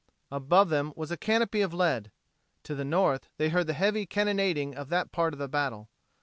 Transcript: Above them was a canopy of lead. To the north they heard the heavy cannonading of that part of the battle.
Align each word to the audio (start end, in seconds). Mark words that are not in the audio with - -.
Above 0.31 0.69
them 0.69 0.91
was 0.95 1.11
a 1.11 1.15
canopy 1.15 1.61
of 1.61 1.75
lead. 1.75 2.11
To 2.63 2.73
the 2.73 2.83
north 2.83 3.29
they 3.37 3.49
heard 3.49 3.67
the 3.67 3.73
heavy 3.73 4.07
cannonading 4.07 4.73
of 4.73 4.89
that 4.89 5.11
part 5.11 5.31
of 5.31 5.37
the 5.37 5.47
battle. 5.47 5.91